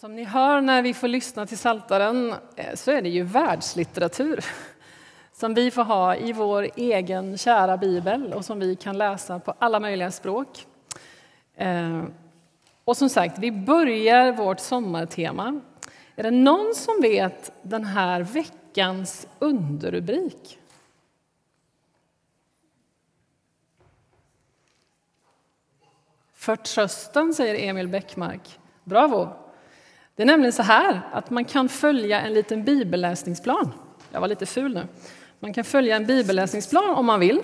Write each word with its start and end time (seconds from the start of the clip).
Som 0.00 0.16
ni 0.16 0.24
hör 0.24 0.60
när 0.60 0.82
vi 0.82 0.94
får 0.94 1.08
lyssna 1.08 1.46
till 1.46 1.58
Saltaren 1.58 2.34
eh, 2.56 2.74
så 2.74 2.90
är 2.90 3.02
det 3.02 3.08
ju 3.08 3.22
världslitteratur 3.22 4.44
som 5.32 5.54
vi 5.54 5.70
får 5.70 5.84
ha 5.84 6.16
i 6.16 6.32
vår 6.32 6.70
egen 6.76 7.38
kära 7.38 7.76
bibel 7.76 8.32
och 8.32 8.44
som 8.44 8.60
vi 8.60 8.76
kan 8.76 8.98
läsa 8.98 9.38
på 9.38 9.54
alla 9.58 9.80
möjliga 9.80 10.10
språk. 10.10 10.66
Eh, 11.56 12.04
och 12.84 12.96
som 12.96 13.08
sagt, 13.08 13.38
vi 13.38 13.52
börjar 13.52 14.32
vårt 14.32 14.60
sommartema. 14.60 15.60
Är 16.16 16.22
det 16.22 16.30
någon 16.30 16.74
som 16.74 17.00
vet 17.02 17.52
den 17.62 17.84
här 17.84 18.20
veckans 18.20 19.26
underrubrik? 19.38 20.58
Förtröstan, 26.32 27.34
säger 27.34 27.68
Emil 27.68 27.88
Bäckmark. 27.88 28.58
Bravo! 28.84 29.43
Det 30.16 30.22
är 30.22 30.26
nämligen 30.26 30.52
så 30.52 30.62
här 30.62 31.00
att 31.12 31.30
man 31.30 31.44
kan 31.44 31.68
följa 31.68 32.20
en 32.20 32.34
liten 32.34 32.64
bibelläsningsplan. 32.64 33.72
Jag 34.10 34.20
var 34.20 34.28
lite 34.28 34.46
ful 34.46 34.74
nu. 34.74 34.86
Man 35.40 35.54
kan 35.54 35.64
följa 35.64 35.96
en 35.96 36.06
bibelläsningsplan 36.06 36.90
om 36.90 37.06
man 37.06 37.20
vill. 37.20 37.40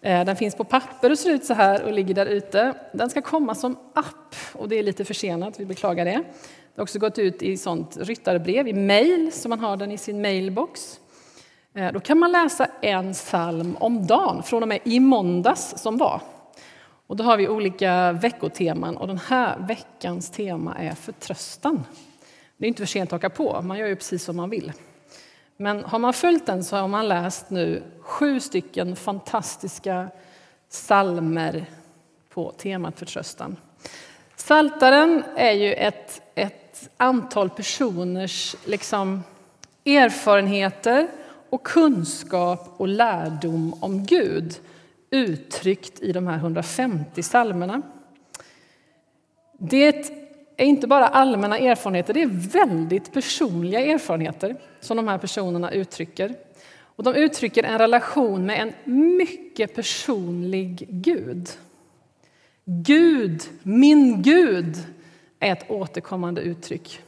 Eh, 0.00 0.24
den 0.24 0.36
finns 0.36 0.54
på 0.54 0.64
papper 0.64 1.10
och 1.10 1.18
ser 1.18 1.30
ut 1.30 1.44
så 1.44 1.54
här 1.54 1.82
och 1.82 1.92
ligger 1.92 2.14
där 2.14 2.26
ute. 2.26 2.74
Den 2.92 3.10
ska 3.10 3.22
komma 3.22 3.54
som 3.54 3.76
app 3.94 4.34
och 4.52 4.68
det 4.68 4.78
är 4.78 4.82
lite 4.82 5.04
försenat, 5.04 5.60
vi 5.60 5.64
beklagar 5.64 6.04
det. 6.04 6.10
Det 6.10 6.76
har 6.76 6.82
också 6.82 6.98
gått 6.98 7.18
ut 7.18 7.42
i 7.42 7.56
sånt 7.56 7.96
ryttarbrev, 8.00 8.68
i 8.68 8.72
mejl, 8.72 9.32
så 9.32 9.48
man 9.48 9.60
har 9.60 9.76
den 9.76 9.92
i 9.92 9.98
sin 9.98 10.22
mailbox. 10.22 11.00
Eh, 11.74 11.92
då 11.92 12.00
kan 12.00 12.18
man 12.18 12.32
läsa 12.32 12.66
en 12.80 13.12
psalm 13.12 13.76
om 13.80 14.06
dagen, 14.06 14.42
från 14.42 14.62
och 14.62 14.68
med 14.68 14.78
i 14.84 15.00
måndags 15.00 15.74
som 15.76 15.96
var. 15.96 16.20
Och 17.06 17.16
då 17.16 17.24
har 17.24 17.36
vi 17.36 17.48
olika 17.48 18.12
veckoteman 18.12 18.96
och 18.96 19.06
den 19.06 19.18
här 19.18 19.58
veckans 19.58 20.30
tema 20.30 20.74
är 20.74 20.94
förtröstan. 20.94 21.84
Det 22.56 22.66
är 22.66 22.68
inte 22.68 22.82
för 22.82 22.86
sent 22.86 23.12
att 23.12 23.22
haka 23.22 23.30
på, 23.30 23.62
man 23.62 23.78
gör 23.78 23.86
ju 23.86 23.96
precis 23.96 24.24
som 24.24 24.36
man 24.36 24.50
vill. 24.50 24.72
Men 25.56 25.84
har 25.84 25.98
man 25.98 26.12
följt 26.12 26.46
den 26.46 26.64
så 26.64 26.76
har 26.76 26.88
man 26.88 27.08
läst 27.08 27.50
nu 27.50 27.82
sju 28.00 28.40
stycken 28.40 28.96
fantastiska 28.96 30.08
salmer 30.68 31.66
på 32.28 32.52
temat 32.52 32.98
förtröstan. 32.98 33.56
Saltaren 34.36 35.24
är 35.36 35.52
ju 35.52 35.72
ett, 35.72 36.22
ett 36.34 36.90
antal 36.96 37.50
personers 37.50 38.56
liksom, 38.64 39.22
erfarenheter 39.84 41.08
och 41.50 41.66
kunskap 41.66 42.74
och 42.76 42.88
lärdom 42.88 43.74
om 43.80 44.06
Gud 44.06 44.54
uttryckt 45.14 46.00
i 46.00 46.12
de 46.12 46.26
här 46.26 46.36
150 46.36 47.22
salmerna. 47.22 47.82
Det 49.58 50.10
är 50.56 50.64
inte 50.64 50.86
bara 50.86 51.06
allmänna 51.06 51.58
erfarenheter, 51.58 52.14
det 52.14 52.22
är 52.22 52.60
väldigt 52.66 53.12
personliga 53.12 53.80
erfarenheter 53.80 54.56
som 54.80 54.96
de 54.96 55.08
här 55.08 55.18
personerna 55.18 55.72
uttrycker. 55.72 56.34
Och 56.96 57.04
de 57.04 57.14
uttrycker 57.14 57.62
en 57.62 57.78
relation 57.78 58.46
med 58.46 58.60
en 58.60 58.72
mycket 59.16 59.74
personlig 59.74 60.86
Gud. 60.90 61.48
Gud, 62.64 63.42
min 63.62 64.22
Gud, 64.22 64.76
är 65.40 65.52
ett 65.52 65.70
återkommande 65.70 66.40
uttryck. 66.40 67.00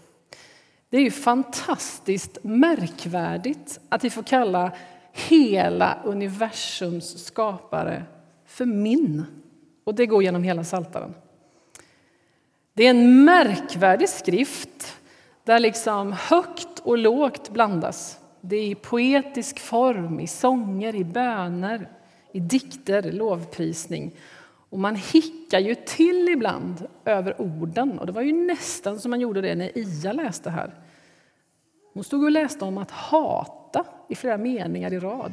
Det 0.91 0.97
är 0.97 1.03
ju 1.03 1.11
fantastiskt 1.11 2.39
märkvärdigt 2.43 3.81
att 3.89 4.05
vi 4.05 4.11
får 4.11 4.23
kalla 4.23 4.73
hela 5.17 5.99
universums 6.05 7.25
skapare 7.25 8.05
för 8.45 8.65
min. 8.65 9.25
Och 9.85 9.95
det 9.95 10.07
går 10.07 10.23
genom 10.23 10.43
hela 10.43 10.65
Saltaren. 10.65 11.15
Det 12.75 12.87
är 12.87 12.91
en 12.91 13.25
märkvärdig 13.25 14.09
skrift 14.09 14.97
där 15.45 15.59
liksom 15.59 16.13
högt 16.13 16.79
och 16.79 16.99
lågt 16.99 17.51
blandas. 17.51 18.19
Det 18.41 18.57
är 18.57 18.67
i 18.67 18.75
poetisk 18.75 19.59
form, 19.59 20.21
i 20.21 20.27
sånger, 20.27 20.95
i 20.95 21.05
böner, 21.05 21.89
i 22.33 22.41
dikter, 22.41 23.13
lovprisning. 23.13 24.13
Och 24.71 24.79
man 24.79 24.97
hickar 24.97 25.59
ju 25.59 25.75
till 25.75 26.29
ibland 26.29 26.87
över 27.05 27.41
orden. 27.41 27.99
Och 27.99 28.07
det 28.07 28.13
var 28.13 28.23
ju 28.23 28.33
nästan 28.33 29.01
som 29.01 29.11
man 29.11 29.21
gjorde 29.21 29.41
det 29.41 29.55
när 29.55 29.79
Ia 29.79 30.13
läste 30.13 30.51
här. 30.51 30.75
Hon 31.95 32.05
stod 32.05 32.25
och 32.25 32.31
läste 32.31 32.65
om 32.65 32.79
att 32.79 32.91
hata 33.67 33.85
i 34.09 34.15
flera 34.15 34.37
meningar 34.37 34.93
i 34.93 34.99
rad. 34.99 35.33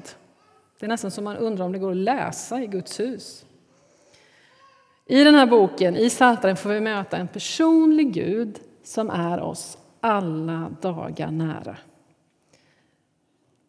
Det 0.80 0.86
är 0.86 0.88
nästan 0.88 1.12
som 1.12 1.24
man 1.24 1.38
undrar 1.38 1.66
om 1.66 1.72
det 1.72 1.80
går 1.80 1.92
att 1.92 1.98
läsa 1.98 2.62
i 2.62 2.68
Guds 2.68 3.00
hus. 3.00 3.46
I 5.06 5.24
den 5.24 5.36
här 5.36 5.46
boken, 5.46 5.96
i 5.96 6.10
Psaltaren, 6.10 6.58
får 6.58 6.70
vi 6.70 6.80
möta 6.80 7.18
en 7.18 7.28
personlig 7.28 8.14
Gud 8.14 8.60
som 8.84 9.10
är 9.10 9.42
oss 9.42 9.78
alla 10.02 10.72
dagar 10.82 11.32
nära. 11.32 11.78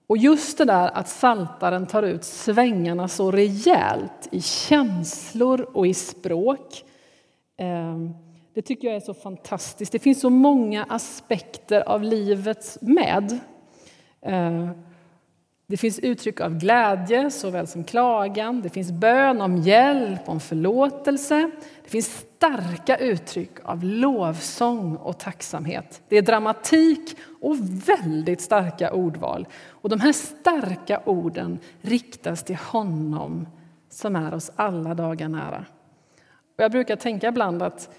Och 0.07 0.17
just 0.17 0.59
det 0.59 0.65
där 0.65 0.89
att 0.89 1.09
Saltaren 1.09 1.87
tar 1.87 2.03
ut 2.03 2.25
svängarna 2.25 3.09
så 3.09 3.31
rejält 3.31 4.29
i 4.31 4.41
känslor 4.41 5.67
och 5.73 5.87
i 5.87 5.95
språk 5.95 6.85
eh, 7.57 7.97
det 8.55 8.63
tycker 8.63 8.89
jag 8.89 8.97
är 8.97 9.01
så 9.01 9.15
fantastiskt. 9.15 9.93
Det 9.93 9.99
finns 9.99 10.21
så 10.21 10.31
många 10.31 10.85
aspekter 10.85 11.89
av 11.89 12.03
livet 12.03 12.79
med. 12.81 13.41
Eh, 14.25 14.71
det 15.67 15.77
finns 15.77 15.99
uttryck 15.99 16.41
av 16.41 16.59
glädje 16.59 17.31
såväl 17.31 17.67
som 17.67 17.85
klagan. 17.85 18.62
Det 18.62 18.69
finns 18.69 18.93
bön 18.93 19.41
om 19.41 19.57
hjälp, 19.57 20.21
om 20.29 20.41
förlåtelse. 20.41 21.51
Det 21.85 21.91
finns 21.91 22.25
starka 22.37 22.97
uttryck 22.97 23.51
av 23.62 23.85
lovsång 23.85 24.97
och 24.97 25.19
tacksamhet. 25.19 26.03
Det 26.09 26.17
är 26.17 26.23
dramatik 26.23 27.17
och 27.41 27.57
väldigt 27.89 28.41
starka 28.41 28.93
ordval. 28.93 29.49
Och 29.69 29.89
de 29.89 30.01
här 30.01 30.12
starka 30.12 31.01
orden 31.05 31.59
riktas 31.81 32.43
till 32.43 32.56
honom 32.56 33.47
som 33.91 34.17
är 34.17 34.35
oss 34.35 34.51
alla 34.56 34.95
dagar 34.95 35.29
nära. 35.29 35.65
Och 36.56 36.65
jag 36.65 36.73
brukar 36.73 36.97
tänka 36.97 37.29
ibland 37.29 37.62
att 37.62 37.95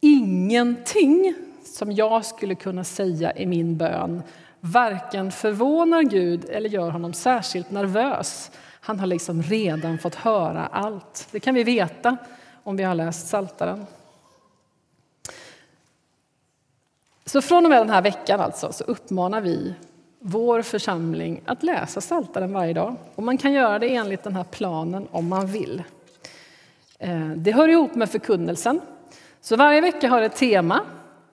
ingenting 0.00 1.34
som 1.64 1.92
jag 1.92 2.24
skulle 2.24 2.54
kunna 2.54 2.84
säga 2.84 3.36
i 3.36 3.46
min 3.46 3.76
bön 3.76 4.22
varken 4.66 5.32
förvånar 5.32 6.02
Gud 6.02 6.44
eller 6.44 6.68
gör 6.68 6.90
honom 6.90 7.12
särskilt 7.12 7.70
nervös. 7.70 8.50
Han 8.80 9.00
har 9.00 9.06
liksom 9.06 9.42
redan 9.42 9.98
fått 9.98 10.14
höra 10.14 10.66
allt. 10.66 11.28
Det 11.30 11.40
kan 11.40 11.54
vi 11.54 11.64
veta 11.64 12.16
om 12.62 12.76
vi 12.76 12.82
har 12.82 12.94
läst 12.94 13.28
Saltaren. 13.28 13.86
Så 17.24 17.42
från 17.42 17.64
och 17.64 17.70
med 17.70 17.80
den 17.80 17.90
här 17.90 18.02
veckan 18.02 18.40
alltså, 18.40 18.72
så 18.72 18.84
uppmanar 18.84 19.40
vi 19.40 19.74
vår 20.18 20.62
församling 20.62 21.40
att 21.46 21.62
läsa 21.62 22.00
Saltaren 22.00 22.52
varje 22.52 22.72
dag. 22.72 22.96
Och 23.14 23.22
man 23.22 23.38
kan 23.38 23.52
göra 23.52 23.78
det 23.78 23.94
enligt 23.94 24.22
den 24.22 24.36
här 24.36 24.44
planen 24.44 25.08
om 25.10 25.28
man 25.28 25.46
vill. 25.46 25.82
Eh, 26.98 27.28
det 27.28 27.52
hör 27.52 27.68
ihop 27.68 27.94
med 27.94 28.10
förkunnelsen. 28.10 28.80
Så 29.40 29.56
varje 29.56 29.80
vecka 29.80 30.08
har 30.08 30.22
ett 30.22 30.36
tema 30.36 30.80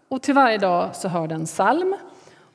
och 0.07 0.21
till 0.21 0.33
varje 0.33 0.57
dag 0.57 0.95
så 0.95 1.07
hör 1.07 1.27
det 1.27 1.35
en 1.35 1.45
psalm. 1.45 1.95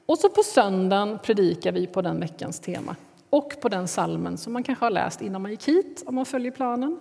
Och 0.07 0.19
så 0.19 0.29
på 0.29 0.43
söndagen 0.43 1.19
predikar 1.23 1.73
vi 1.73 1.87
på 1.87 2.03
den 2.03 2.21
veckans 2.21 2.61
tema 2.61 2.97
och 3.31 3.61
på 3.61 3.69
den 3.69 3.89
salmen 3.89 4.39
som 4.39 4.53
man 4.53 4.63
kanske 4.63 4.85
har 4.85 4.91
läst 4.91 5.23
innan 5.23 5.43
man 5.43 5.51
gick 5.51 5.69
hit 5.69 6.03
om 6.07 6.15
man 6.15 6.27
följer 6.27 6.51
planen. 6.51 7.01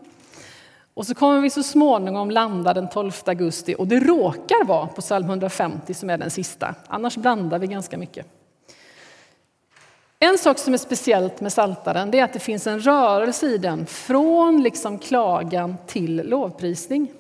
Och 0.93 1.05
så 1.05 1.15
kommer 1.15 1.41
vi 1.41 1.49
så 1.49 1.63
småningom 1.63 2.31
landa 2.31 2.73
den 2.73 2.89
12 2.89 3.11
augusti 3.25 3.75
och 3.77 3.87
det 3.87 3.99
råkar 3.99 4.65
vara 4.65 4.87
på 4.87 5.01
psalm 5.01 5.29
150 5.29 5.93
som 5.93 6.09
är 6.09 6.17
den 6.17 6.31
sista. 6.31 6.75
Annars 6.87 7.17
blandar 7.17 7.59
vi 7.59 7.67
ganska 7.67 7.97
mycket. 7.97 8.27
En 10.19 10.37
sak 10.37 10.57
som 10.57 10.73
är 10.73 10.77
speciellt 10.77 11.41
med 11.41 11.53
Saltaren 11.53 12.13
är 12.13 12.23
att 12.23 12.33
det 12.33 12.39
finns 12.39 12.67
en 12.67 12.79
rörelse 12.79 13.47
i 13.47 13.57
den 13.57 13.85
från 13.85 14.63
liksom 14.63 14.99
klagan 14.99 15.75
till 15.87 16.15
lovprisning. 16.29 17.11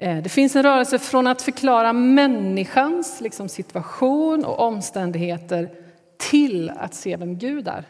Eh, 0.00 0.22
det 0.22 0.28
finns 0.28 0.56
en 0.56 0.62
rörelse 0.62 0.98
från 0.98 1.26
att 1.26 1.42
förklara 1.42 1.92
människans 1.92 3.20
liksom, 3.20 3.48
situation 3.48 4.44
och 4.44 4.58
omständigheter 4.58 5.70
till 6.16 6.70
att 6.70 6.94
se 6.94 7.16
vem 7.16 7.38
Gud 7.38 7.68
är. 7.68 7.84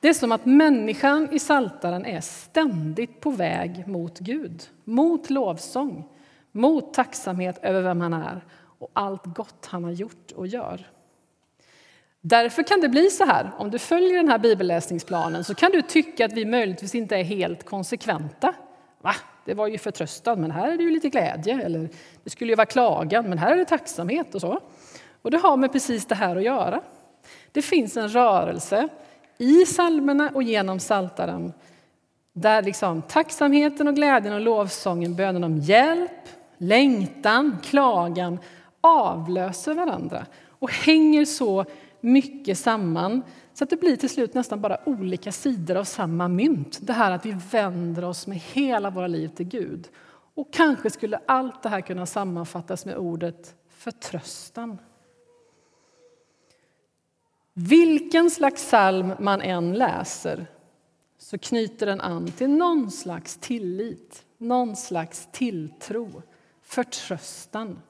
Det 0.00 0.08
är 0.08 0.14
som 0.14 0.32
att 0.32 0.46
människan 0.46 1.28
i 1.32 1.38
Saltaren 1.38 2.06
är 2.06 2.20
ständigt 2.20 3.20
på 3.20 3.30
väg 3.30 3.88
mot 3.88 4.18
Gud, 4.18 4.62
mot 4.84 5.30
lovsång, 5.30 6.08
mot 6.52 6.94
tacksamhet 6.94 7.58
över 7.62 7.82
vem 7.82 8.00
han 8.00 8.12
är 8.12 8.44
och 8.78 8.90
allt 8.92 9.24
gott 9.24 9.66
han 9.66 9.84
har 9.84 9.92
gjort 9.92 10.32
och 10.32 10.46
gör. 10.46 10.90
Därför 12.20 12.62
kan 12.62 12.80
det 12.80 12.88
bli 12.88 13.10
så 13.10 13.24
här, 13.24 13.50
om 13.58 13.70
du 13.70 13.78
följer 13.78 14.16
den 14.16 14.28
här 14.28 14.38
bibelläsningsplanen 14.38 15.44
så 15.44 15.54
kan 15.54 15.70
du 15.70 15.82
tycka 15.82 16.24
att 16.24 16.32
vi 16.32 16.44
möjligtvis 16.44 16.94
inte 16.94 17.16
är 17.16 17.24
helt 17.24 17.64
konsekventa. 17.64 18.54
Va? 19.06 19.14
Det 19.44 19.54
var 19.54 19.66
ju 19.66 19.78
förtröstan, 19.78 20.40
men 20.40 20.50
här 20.50 20.72
är 20.72 20.76
det 20.76 20.82
ju 20.82 20.90
lite 20.90 21.08
glädje. 21.08 21.62
Eller 21.62 21.88
det 22.24 22.30
skulle 22.30 22.52
ju 22.52 22.56
vara 22.56 22.66
klagan, 22.66 23.28
men 23.28 23.38
här 23.38 23.52
är 23.52 23.56
det 23.56 23.64
tacksamhet 23.64 24.34
och 24.34 24.40
så. 24.40 24.60
Och 25.22 25.30
det 25.30 25.38
har 25.38 25.56
med 25.56 25.72
precis 25.72 26.06
det 26.06 26.14
här 26.14 26.36
att 26.36 26.42
göra. 26.42 26.80
Det 27.52 27.62
finns 27.62 27.96
en 27.96 28.08
rörelse 28.08 28.88
i 29.38 29.66
salmerna 29.66 30.30
och 30.34 30.42
genom 30.42 30.80
saltaren 30.80 31.52
där 32.32 32.62
liksom 32.62 33.02
tacksamheten 33.02 33.88
och 33.88 33.94
glädjen 33.94 34.34
och 34.34 34.40
lovsången, 34.40 35.16
bönen 35.16 35.44
om 35.44 35.58
hjälp, 35.58 36.28
längtan, 36.58 37.58
klagan 37.62 38.38
avlöser 38.80 39.74
varandra 39.74 40.26
och 40.48 40.72
hänger 40.72 41.24
så 41.24 41.64
mycket 42.00 42.58
samman 42.58 43.22
så 43.58 43.64
att 43.64 43.70
det 43.70 43.76
blir 43.76 43.96
till 43.96 44.10
slut 44.10 44.34
nästan 44.34 44.60
bara 44.60 44.88
olika 44.88 45.32
sidor 45.32 45.76
av 45.76 45.84
samma 45.84 46.28
mynt. 46.28 46.78
Det 46.82 46.92
här 46.92 47.10
att 47.10 47.26
vi 47.26 47.36
vänder 47.50 48.04
oss 48.04 48.26
med 48.26 48.38
hela 48.38 48.90
våra 48.90 49.06
liv 49.06 49.28
till 49.28 49.46
Gud. 49.46 49.88
Och 50.34 50.52
kanske 50.52 50.90
skulle 50.90 51.20
allt 51.26 51.62
det 51.62 51.68
här 51.68 51.80
kunna 51.80 52.06
sammanfattas 52.06 52.86
med 52.86 52.96
ordet 52.96 53.54
förtröstan. 53.68 54.78
Vilken 57.52 58.30
slags 58.30 58.64
psalm 58.64 59.12
man 59.20 59.40
än 59.40 59.72
läser 59.72 60.46
så 61.18 61.38
knyter 61.38 61.86
den 61.86 62.00
an 62.00 62.32
till 62.32 62.50
någon 62.50 62.90
slags 62.90 63.36
tillit, 63.36 64.24
någon 64.38 64.76
slags 64.76 65.28
tilltro, 65.32 66.22
förtröstan. 66.62 67.82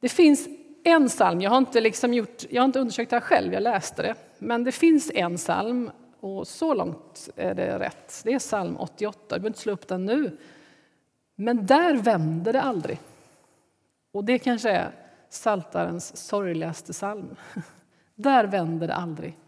Det 0.00 0.08
finns 0.08 0.48
en 0.84 1.08
psalm, 1.08 1.40
jag 1.40 1.50
har 1.50 1.58
inte, 1.58 1.80
liksom 1.80 2.14
gjort, 2.14 2.44
jag 2.50 2.62
har 2.62 2.64
inte 2.64 2.80
undersökt 2.80 3.10
det 3.10 3.16
här 3.16 3.20
själv, 3.20 3.52
jag 3.52 3.62
läste 3.62 4.02
det. 4.02 4.14
Men 4.38 4.64
det 4.64 4.72
finns 4.72 5.10
en 5.14 5.36
psalm, 5.36 5.90
och 6.20 6.48
så 6.48 6.74
långt 6.74 7.28
är 7.36 7.54
det 7.54 7.78
rätt. 7.78 8.20
Det 8.24 8.32
är 8.32 8.38
psalm 8.38 8.76
88, 8.76 9.18
du 9.20 9.28
behöver 9.28 9.46
inte 9.46 9.58
slå 9.58 9.72
upp 9.72 9.88
den 9.88 10.06
nu. 10.06 10.38
Men 11.34 11.66
där 11.66 11.94
vänder 11.94 12.52
det 12.52 12.62
aldrig. 12.62 13.00
Och 14.12 14.24
det 14.24 14.38
kanske 14.38 14.70
är 14.70 14.90
Saltarens 15.28 16.16
sorgligaste 16.16 16.92
psalm. 16.92 17.36
Där 18.14 18.44
vänder 18.44 18.86
det 18.86 18.94
aldrig. 18.94 19.38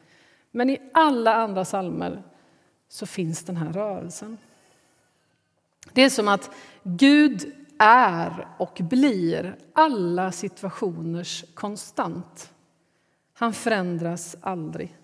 Men 0.51 0.71
i 0.71 0.79
alla 0.93 1.35
andra 1.35 1.65
psalmer 1.65 2.23
så 2.89 3.07
finns 3.07 3.45
den 3.45 3.57
här 3.57 3.73
rörelsen. 3.73 4.39
Det 5.93 6.03
är 6.03 6.11
som 6.11 6.29
att 6.29 6.51
Gud 6.83 7.53
är 7.79 8.49
och 8.59 8.81
blir 8.81 9.57
alla 9.73 10.33
situationers 10.33 11.45
konstant. 11.55 12.53
Han 13.35 13.53
förändras 13.53 14.37
aldrig. 14.41 14.97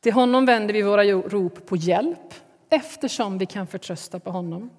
Till 0.00 0.12
honom 0.12 0.46
vänder 0.46 0.74
vi 0.74 0.82
våra 0.82 1.04
rop 1.04 1.66
på 1.66 1.76
hjälp 1.76 2.34
eftersom 2.70 3.38
vi 3.38 3.46
kan 3.46 3.66
förtrösta 3.66 4.20
på 4.20 4.30
honom. 4.30 4.70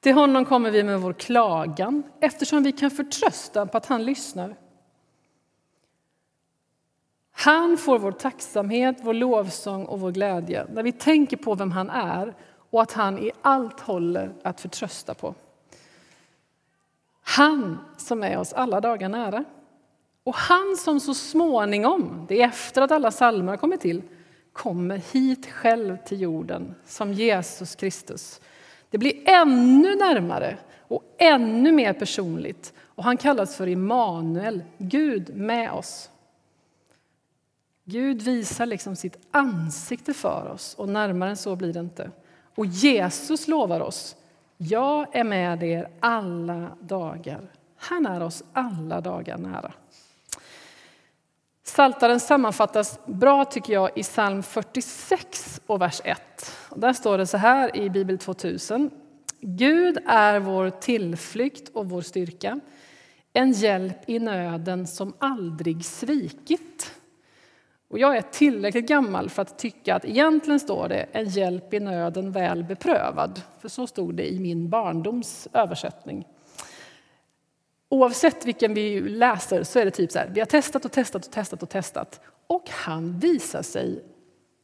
Till 0.00 0.14
honom 0.14 0.44
kommer 0.44 0.70
vi 0.70 0.82
med 0.82 1.00
vår 1.00 1.12
klagan 1.12 2.02
eftersom 2.20 2.62
vi 2.62 2.72
kan 2.72 2.90
förtrösta 2.90 3.66
på 3.66 3.76
att 3.76 3.86
han 3.86 4.04
lyssnar. 4.04 4.56
Han 7.32 7.76
får 7.76 7.98
vår 7.98 8.12
tacksamhet, 8.12 8.96
vår 9.02 9.14
lovsång 9.14 9.84
och 9.84 10.00
vår 10.00 10.10
glädje 10.10 10.66
när 10.72 10.82
vi 10.82 10.92
tänker 10.92 11.36
på 11.36 11.54
vem 11.54 11.70
han 11.70 11.90
är 11.90 12.34
och 12.70 12.82
att 12.82 12.92
han 12.92 13.18
i 13.18 13.30
allt 13.42 13.80
håller 13.80 14.34
att 14.42 14.60
förtrösta 14.60 15.14
på. 15.14 15.34
Han 17.28 17.78
som 17.96 18.22
är 18.22 18.38
oss 18.38 18.52
alla 18.52 18.80
dagar 18.80 19.08
nära. 19.08 19.44
Och 20.24 20.34
han 20.34 20.76
som 20.78 21.00
så 21.00 21.14
småningom, 21.14 22.26
det 22.28 22.42
är 22.42 22.48
efter 22.48 22.82
att 22.82 22.90
alla 22.90 23.10
psalmer 23.10 23.52
har 23.52 23.56
kommit 23.56 23.80
till, 23.80 24.02
kommer 24.52 24.96
hit 25.12 25.46
själv 25.46 25.96
till 26.06 26.20
jorden 26.20 26.74
som 26.86 27.12
Jesus 27.12 27.74
Kristus. 27.74 28.40
Det 28.90 28.98
blir 28.98 29.22
ännu 29.24 29.96
närmare 29.96 30.58
och 30.88 31.02
ännu 31.18 31.72
mer 31.72 31.92
personligt. 31.92 32.72
Och 32.78 33.04
han 33.04 33.16
kallas 33.16 33.56
för 33.56 33.66
Immanuel, 33.66 34.62
Gud 34.78 35.36
med 35.36 35.72
oss. 35.72 36.10
Gud 37.84 38.22
visar 38.22 38.66
liksom 38.66 38.96
sitt 38.96 39.18
ansikte 39.30 40.14
för 40.14 40.50
oss, 40.54 40.74
och 40.74 40.88
närmare 40.88 41.30
än 41.30 41.36
så 41.36 41.56
blir 41.56 41.72
det 41.72 41.80
inte. 41.80 42.10
Och 42.54 42.66
Jesus 42.66 43.48
lovar 43.48 43.80
oss 43.80 44.16
jag 44.56 45.16
är 45.16 45.24
med 45.24 45.62
er 45.62 45.88
alla 46.00 46.76
dagar. 46.80 47.50
Han 47.76 48.06
är 48.06 48.22
oss 48.22 48.44
alla 48.52 49.00
dagar 49.00 49.38
nära. 49.38 49.72
Saltaren 51.62 52.20
sammanfattas 52.20 52.98
bra 53.06 53.44
tycker 53.44 53.72
jag 53.72 53.90
i 53.98 54.02
psalm 54.02 54.42
46 54.42 55.60
och 55.66 55.80
vers 55.80 56.00
1. 56.04 56.20
Där 56.76 56.92
står 56.92 57.18
det 57.18 57.26
så 57.26 57.36
här 57.36 57.76
i 57.76 57.90
Bibel 57.90 58.18
2000. 58.18 58.90
Gud 59.40 59.98
är 60.06 60.40
vår 60.40 60.70
tillflykt 60.70 61.68
och 61.68 61.88
vår 61.88 62.02
styrka, 62.02 62.60
en 63.32 63.52
hjälp 63.52 63.96
i 64.06 64.18
nöden 64.18 64.86
som 64.86 65.12
aldrig 65.18 65.84
svikit. 65.84 66.95
Och 67.88 67.98
jag 67.98 68.16
är 68.16 68.22
tillräckligt 68.22 68.88
gammal 68.88 69.30
för 69.30 69.42
att 69.42 69.58
tycka 69.58 69.94
att 69.94 70.04
egentligen 70.04 70.60
står 70.60 70.88
det 70.88 71.06
en 71.12 71.28
hjälp 71.28 71.74
i 71.74 71.80
nöden 71.80 72.32
väl 72.32 72.64
beprövad. 72.64 73.40
För 73.60 73.68
så 73.68 73.86
stod 73.86 74.14
det 74.14 74.32
i 74.32 74.40
min 74.40 74.68
barndoms 74.70 75.48
översättning. 75.52 76.26
Oavsett 77.88 78.46
vilken 78.46 78.74
vi 78.74 79.00
läser 79.00 79.62
så 79.62 79.78
är 79.78 79.84
det 79.84 79.90
typ 79.90 80.12
så 80.12 80.18
här, 80.18 80.30
vi 80.34 80.40
har 80.40 80.46
testat 80.46 80.84
och 80.84 80.92
testat 80.92 81.26
och 81.26 81.32
testat 81.32 81.62
och 81.62 81.68
testat 81.68 82.20
och 82.46 82.70
han 82.70 83.18
visar 83.18 83.62
sig 83.62 84.04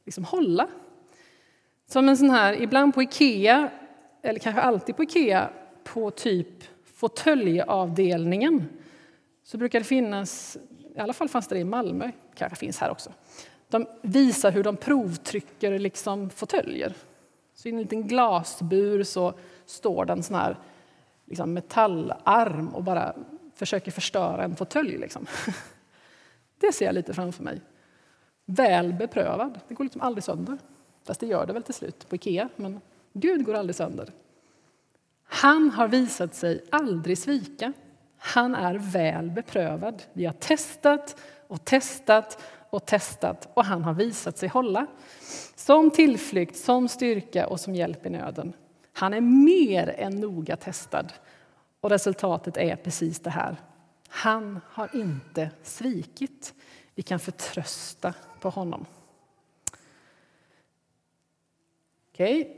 liksom 0.04 0.24
hålla. 0.24 0.68
Som 1.86 2.08
en 2.08 2.16
sån 2.16 2.30
här, 2.30 2.62
ibland 2.62 2.94
på 2.94 3.02
Ikea, 3.02 3.70
eller 4.22 4.40
kanske 4.40 4.62
alltid 4.62 4.96
på 4.96 5.02
Ikea, 5.02 5.50
på 5.84 6.10
typ 6.10 6.48
fåtöljavdelningen 6.84 8.68
så 9.42 9.58
brukar 9.58 9.78
det 9.78 9.84
finnas, 9.84 10.58
i 10.96 10.98
alla 10.98 11.12
fall 11.12 11.28
fanns 11.28 11.48
det 11.48 11.58
i 11.58 11.64
Malmö, 11.64 12.10
kanske 12.34 12.56
finns 12.56 12.78
här 12.78 12.90
också. 12.90 13.12
De 13.68 13.86
visar 14.02 14.52
hur 14.52 14.64
de 14.64 14.76
provtrycker 14.76 15.78
liksom 15.78 16.30
fåtöljer. 16.30 16.94
Så 17.54 17.68
i 17.68 17.70
en 17.70 17.78
liten 17.78 18.08
glasbur 18.08 19.02
så 19.04 19.34
står 19.66 20.04
det 20.04 20.12
en 20.12 20.22
sån 20.22 20.36
här 20.36 20.56
liksom 21.26 21.52
metallarm 21.52 22.68
och 22.68 22.84
bara 22.84 23.14
försöker 23.54 23.90
förstöra 23.90 24.44
en 24.44 24.56
fåtölj. 24.56 24.98
Liksom. 24.98 25.26
Det 26.58 26.72
ser 26.72 26.86
jag 26.86 26.94
lite 26.94 27.14
framför 27.14 27.42
mig. 27.42 27.60
Väl 28.44 28.92
beprövad. 28.92 29.60
Det 29.68 29.74
går 29.74 29.84
liksom 29.84 30.00
aldrig 30.00 30.24
sönder. 30.24 30.58
Fast 31.04 31.20
det 31.20 31.26
gör 31.26 31.46
det 31.46 31.52
väl 31.52 31.62
till 31.62 31.74
slut 31.74 32.08
på 32.08 32.14
Ikea, 32.14 32.48
men 32.56 32.80
Gud 33.12 33.44
går 33.44 33.54
aldrig 33.54 33.76
sönder. 33.76 34.12
Han 35.24 35.70
har 35.70 35.88
visat 35.88 36.34
sig 36.34 36.64
aldrig 36.70 37.18
svika. 37.18 37.72
Han 38.18 38.54
är 38.54 38.74
väl 38.74 39.30
beprövad. 39.30 40.02
Vi 40.12 40.24
har 40.24 40.32
testat 40.32 41.16
och 41.52 41.64
testat 41.64 42.38
och 42.70 42.86
testat 42.86 43.48
och 43.54 43.64
han 43.64 43.84
har 43.84 43.94
visat 43.94 44.38
sig 44.38 44.48
hålla. 44.48 44.86
Som 45.54 45.90
tillflykt, 45.90 46.56
som 46.56 46.88
styrka 46.88 47.46
och 47.46 47.60
som 47.60 47.74
hjälp 47.74 48.06
i 48.06 48.10
nöden. 48.10 48.52
Han 48.92 49.14
är 49.14 49.20
mer 49.20 49.94
än 49.98 50.20
noga 50.20 50.56
testad. 50.56 51.12
Och 51.80 51.90
resultatet 51.90 52.56
är 52.56 52.76
precis 52.76 53.20
det 53.20 53.30
här. 53.30 53.56
Han 54.08 54.60
har 54.66 54.96
inte 54.96 55.50
svikit. 55.62 56.54
Vi 56.94 57.02
kan 57.02 57.18
förtrösta 57.18 58.14
på 58.40 58.50
honom. 58.50 58.86
Okej. 62.12 62.40
Okay. 62.40 62.54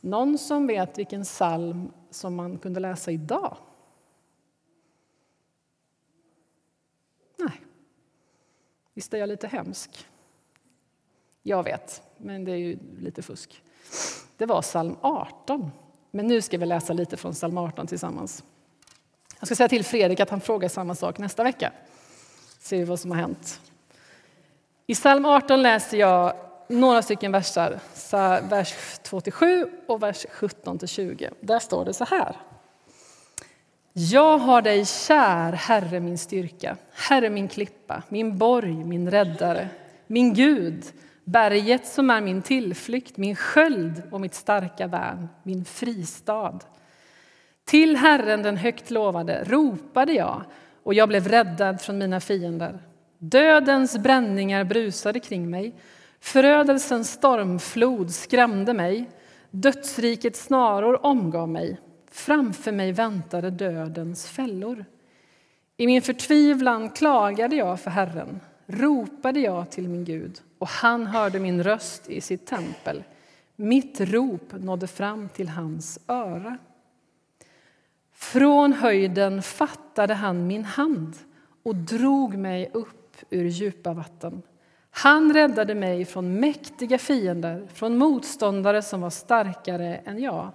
Någon 0.00 0.38
som 0.38 0.66
vet 0.66 0.98
vilken 0.98 1.24
psalm 1.24 1.92
som 2.10 2.34
man 2.34 2.58
kunde 2.58 2.80
läsa 2.80 3.10
idag? 3.10 3.56
Visst 8.96 9.14
är 9.14 9.18
jag 9.18 9.28
lite 9.28 9.48
hemsk? 9.48 10.06
Jag 11.42 11.62
vet, 11.62 12.02
men 12.16 12.44
det 12.44 12.52
är 12.52 12.56
ju 12.56 12.78
lite 12.98 13.22
fusk. 13.22 13.62
Det 14.36 14.46
var 14.46 14.62
psalm 14.62 14.96
18. 15.00 15.70
Men 16.10 16.26
nu 16.26 16.42
ska 16.42 16.58
vi 16.58 16.66
läsa 16.66 16.92
lite 16.92 17.16
från 17.16 17.32
psalm 17.32 17.58
18 17.58 17.86
tillsammans. 17.86 18.44
Jag 19.38 19.46
ska 19.48 19.56
säga 19.56 19.68
till 19.68 19.84
Fredrik 19.84 20.20
att 20.20 20.30
han 20.30 20.40
frågar 20.40 20.68
samma 20.68 20.94
sak 20.94 21.18
nästa 21.18 21.44
vecka. 21.44 21.72
Ser 22.58 22.76
vi 22.76 22.84
vad 22.84 23.00
som 23.00 23.10
har 23.10 23.18
hänt. 23.18 23.60
I 24.86 24.94
psalm 24.94 25.24
18 25.24 25.62
läser 25.62 25.96
jag 25.96 26.36
några 26.68 27.02
stycken 27.02 27.32
verser, 27.32 27.80
vers 28.48 28.74
2-7 29.02 29.70
och 29.86 30.02
vers 30.02 30.26
17-20. 30.32 31.34
Där 31.40 31.58
står 31.58 31.84
det 31.84 31.94
så 31.94 32.04
här. 32.04 32.36
Jag 33.98 34.38
har 34.38 34.62
dig 34.62 34.86
kär, 34.86 35.52
Herre, 35.52 36.00
min 36.00 36.18
styrka, 36.18 36.76
Herre, 36.92 37.30
min 37.30 37.48
klippa, 37.48 38.02
min 38.08 38.38
borg, 38.38 38.84
min 38.84 39.10
räddare, 39.10 39.68
min 40.06 40.34
Gud, 40.34 40.84
berget 41.24 41.86
som 41.86 42.10
är 42.10 42.20
min 42.20 42.42
tillflykt, 42.42 43.16
min 43.16 43.36
sköld 43.36 44.02
och 44.10 44.20
mitt 44.20 44.34
starka 44.34 44.86
värn, 44.86 45.28
min 45.42 45.64
fristad. 45.64 46.58
Till 47.64 47.96
Herren, 47.96 48.42
den 48.42 48.56
högt 48.56 48.90
lovade, 48.90 49.44
ropade 49.44 50.12
jag 50.12 50.42
och 50.82 50.94
jag 50.94 51.08
blev 51.08 51.28
räddad 51.28 51.80
från 51.80 51.98
mina 51.98 52.20
fiender. 52.20 52.78
Dödens 53.18 53.98
bränningar 53.98 54.64
brusade 54.64 55.20
kring 55.20 55.50
mig, 55.50 55.74
förödelsens 56.20 57.12
stormflod 57.12 58.10
skrämde 58.10 58.74
mig, 58.74 59.10
dödsrikets 59.50 60.44
snaror 60.44 61.06
omgav 61.06 61.48
mig. 61.48 61.80
Framför 62.16 62.72
mig 62.72 62.92
väntade 62.92 63.50
dödens 63.50 64.28
fällor. 64.28 64.84
I 65.76 65.86
min 65.86 66.02
förtvivlan 66.02 66.90
klagade 66.90 67.56
jag 67.56 67.80
för 67.80 67.90
Herren, 67.90 68.40
ropade 68.66 69.40
jag 69.40 69.70
till 69.70 69.88
min 69.88 70.04
Gud 70.04 70.40
och 70.58 70.68
han 70.68 71.06
hörde 71.06 71.40
min 71.40 71.62
röst 71.62 72.10
i 72.10 72.20
sitt 72.20 72.46
tempel. 72.46 73.04
Mitt 73.56 74.00
rop 74.00 74.52
nådde 74.52 74.86
fram 74.86 75.28
till 75.28 75.48
hans 75.48 75.98
öra. 76.06 76.58
Från 78.14 78.72
höjden 78.72 79.42
fattade 79.42 80.14
han 80.14 80.46
min 80.46 80.64
hand 80.64 81.16
och 81.62 81.74
drog 81.74 82.36
mig 82.36 82.70
upp 82.72 83.16
ur 83.30 83.44
djupa 83.44 83.92
vatten. 83.92 84.42
Han 84.90 85.34
räddade 85.34 85.74
mig 85.74 86.04
från 86.04 86.40
mäktiga 86.40 86.98
fiender, 86.98 87.68
från 87.74 87.98
motståndare 87.98 88.82
som 88.82 89.00
var 89.00 89.10
starkare 89.10 89.96
än 89.96 90.18
jag. 90.18 90.52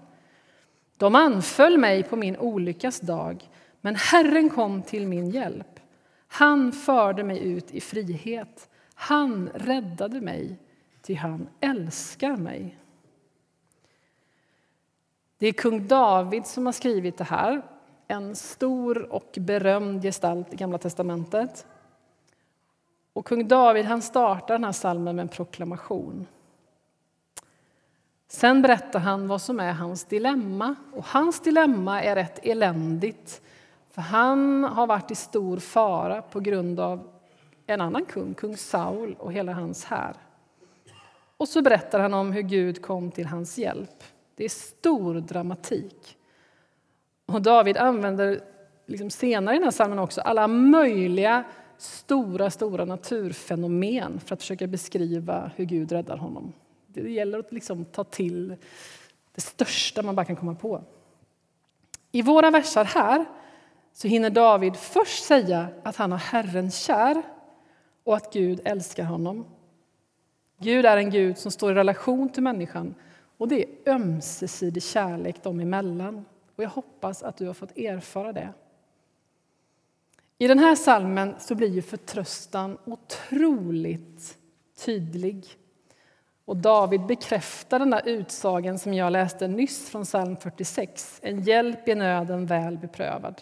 De 1.02 1.16
anföll 1.16 1.78
mig 1.78 2.04
på 2.04 2.16
min 2.16 2.38
olyckas 2.38 3.00
dag, 3.00 3.50
men 3.82 3.96
Herren 3.96 4.50
kom 4.50 4.82
till 4.82 5.08
min 5.08 5.30
hjälp. 5.30 5.80
Han 6.28 6.72
förde 6.72 7.24
mig 7.24 7.44
ut 7.44 7.72
i 7.72 7.82
frihet. 7.82 8.70
Han 8.94 9.50
räddade 9.54 10.22
mig, 10.22 10.60
ty 11.02 11.14
han 11.14 11.48
älskar 11.60 12.36
mig. 12.36 12.78
Det 15.38 15.48
är 15.48 15.54
kung 15.54 15.88
David 15.88 16.46
som 16.46 16.66
har 16.66 16.74
skrivit 16.74 17.18
det 17.18 17.24
här, 17.24 17.62
en 18.08 18.36
stor 18.36 19.14
och 19.14 19.38
berömd 19.38 20.02
gestalt 20.02 20.54
i 20.54 20.56
Gamla 20.56 20.78
testamentet. 20.78 21.66
Och 23.14 23.26
kung 23.26 23.48
David 23.48 23.86
han 23.86 24.02
startar 24.02 24.54
den 24.54 24.64
här 24.64 24.72
salmen 24.72 25.16
med 25.16 25.24
en 25.24 25.30
proklamation. 25.30 26.28
Sen 28.32 28.62
berättar 28.62 29.00
han 29.00 29.28
vad 29.28 29.42
som 29.42 29.60
är 29.60 29.74
hans 29.74 30.06
dilemma. 30.06 30.76
Och 30.94 31.06
hans 31.06 31.40
dilemma 31.40 32.04
är 32.04 32.16
rätt 32.16 32.40
eländigt. 32.46 33.42
För 33.90 34.02
han 34.02 34.64
har 34.64 34.88
varit 34.88 35.12
i 35.12 35.16
stor 35.16 35.58
fara 35.58 36.22
på 36.22 36.40
grund 36.40 36.80
av 36.80 37.10
en 37.68 37.82
annan 37.82 38.06
kung, 38.06 38.34
kung 38.34 38.58
Saul 38.58 39.16
och 39.20 39.34
hela 39.34 39.54
hans 39.54 39.86
här. 39.86 40.14
Och 41.38 41.48
så 41.48 41.62
berättar 41.62 42.00
han 42.00 42.14
om 42.14 42.32
hur 42.32 42.42
Gud 42.42 42.82
kom 42.82 43.12
till 43.12 43.26
hans 43.26 43.58
hjälp. 43.58 44.04
Det 44.36 44.46
är 44.46 44.50
stor 44.50 45.14
dramatik. 45.14 46.18
Och 47.26 47.42
David 47.42 47.78
använder 47.78 48.42
liksom 48.86 49.10
senare 49.10 49.56
i 49.56 49.58
den 49.58 49.64
här 49.64 49.72
salmen 49.72 50.00
också 50.00 50.22
alla 50.22 50.48
möjliga 50.48 51.44
stora, 51.78 52.50
stora 52.50 52.86
naturfenomen 52.86 54.20
för 54.20 54.34
att 54.34 54.42
försöka 54.42 54.68
beskriva 54.68 55.52
hur 55.56 55.66
Gud 55.66 55.92
räddar 55.92 56.18
honom. 56.18 56.54
Det 56.94 57.12
gäller 57.12 57.40
att 57.40 57.52
liksom 57.52 57.86
ta 57.86 58.04
till 58.04 58.56
det 59.36 59.42
största 59.42 60.02
man 60.02 60.16
bara 60.16 60.26
kan 60.26 60.36
komma 60.36 60.56
på. 60.56 60.84
I 62.12 62.22
våra 62.22 62.52
versar 62.52 62.86
här 62.86 63.26
så 63.94 64.08
hinner 64.08 64.30
David 64.30 64.76
först 64.76 65.24
säga 65.24 65.68
att 65.84 65.96
han 65.96 66.12
har 66.12 66.20
Herren 66.20 66.72
kär 66.72 67.22
och 68.04 68.16
att 68.16 68.34
Gud 68.34 68.62
älskar 68.66 69.04
honom. 69.04 69.46
Gud 70.58 70.86
är 70.86 70.98
en 70.98 71.10
Gud 71.10 71.38
som 71.38 71.52
står 71.52 71.72
i 71.72 71.76
relation 71.76 72.30
till 72.30 72.44
människan 72.44 72.96
och 73.38 73.48
det 73.48 73.64
är 73.64 73.94
ömsesidig 73.94 74.84
kärlek 74.84 75.44
dem 75.44 75.60
emellan. 75.60 76.26
Och 76.56 76.64
jag 76.64 76.70
hoppas 76.70 77.24
att 77.24 77.38
du 77.38 77.48
har 77.48 77.54
fått 77.54 77.78
erfara 77.78 78.34
det. 78.34 78.54
I 80.38 80.48
den 80.48 80.60
här 80.60 80.76
salmen 80.76 81.36
så 81.40 81.56
blir 81.56 81.70
ju 81.70 81.82
förtröstan 81.82 82.78
otroligt 82.86 84.38
tydlig. 84.86 85.46
Och 86.52 86.58
David 86.58 87.02
bekräftar 87.02 87.80
den 87.80 87.90
där 87.90 88.02
utsagan 88.06 88.80
som 88.80 88.94
jag 88.94 89.12
läste 89.12 89.48
nyss 89.48 89.90
från 89.90 90.04
psalm 90.04 90.38
46. 90.38 91.20
En 91.22 91.42
hjälp 91.42 91.88
i 91.88 91.96
nöden 91.96 92.46
väl 92.46 92.78
beprövad. 92.78 93.42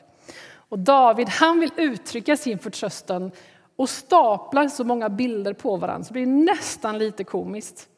Och 0.52 0.80
David 0.80 1.30
han 1.30 1.60
vill 1.60 1.72
uttrycka 1.78 2.38
sin 2.38 2.60
förtröstan 2.60 3.32
och 3.76 3.90
staplar 3.90 4.68
så 4.68 4.84
många 4.84 5.10
bilder 5.10 5.54
på 5.54 5.78
varandra 5.78 6.04
så 6.04 6.14
det 6.14 6.26
blir 6.26 6.26
nästan 6.26 6.98
lite 6.98 7.24
komiskt. 7.24 7.90